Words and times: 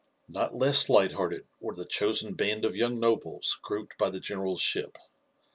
Not 0.27 0.55
less 0.55 0.89
light 0.89 1.11
hearted 1.11 1.45
were 1.59 1.75
the 1.75 1.85
chosen 1.85 2.33
band 2.33 2.65
of 2.65 2.75
young 2.75 2.99
nobles 2.99 3.59
grouped 3.61 3.99
by 3.99 4.09
the 4.09 4.19
general's 4.19 4.59
ship. 4.63 4.97